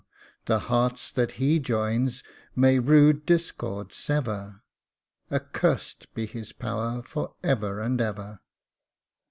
[0.45, 2.23] the hearts that he joins
[2.55, 4.63] may rude discord sever;
[5.31, 8.39] Accursed be his power for ever and ever."